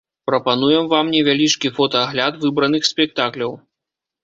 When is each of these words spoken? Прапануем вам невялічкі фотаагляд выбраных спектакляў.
Прапануем 0.27 0.87
вам 0.93 1.11
невялічкі 1.15 1.67
фотаагляд 1.77 2.41
выбраных 2.47 2.91
спектакляў. 2.91 3.57